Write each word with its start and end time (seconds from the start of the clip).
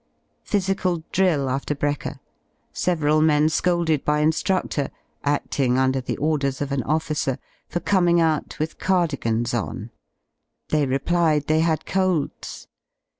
Physical 0.41 1.03
drill 1.11 1.47
after 1.47 1.75
brekker. 1.75 2.17
Several 2.73 3.21
men 3.21 3.49
scolded 3.49 4.03
by 4.03 4.25
in^rudor 4.25 4.89
(adling 5.23 5.77
under 5.77 6.01
the 6.01 6.17
orders 6.17 6.59
of 6.59 6.71
an 6.71 6.81
officer) 6.81 7.37
for 7.69 7.81
coming 7.81 8.19
out 8.19 8.57
with 8.57 8.79
cardigans 8.79 9.53
on. 9.53 9.91
They 10.69 10.87
replied 10.87 11.45
they 11.45 11.59
had 11.59 11.85
colds. 11.85 12.67